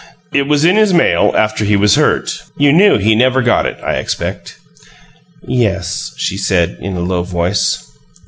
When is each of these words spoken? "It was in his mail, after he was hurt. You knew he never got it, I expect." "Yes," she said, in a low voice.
"It 0.33 0.47
was 0.47 0.65
in 0.65 0.77
his 0.77 0.95
mail, 0.95 1.31
after 1.37 1.63
he 1.63 1.75
was 1.75 1.93
hurt. 1.93 2.41
You 2.57 2.73
knew 2.73 2.97
he 2.97 3.15
never 3.15 3.43
got 3.43 3.67
it, 3.67 3.77
I 3.83 3.97
expect." 3.97 4.57
"Yes," 5.47 6.15
she 6.17 6.37
said, 6.37 6.75
in 6.81 6.97
a 6.97 7.01
low 7.01 7.21
voice. 7.21 7.93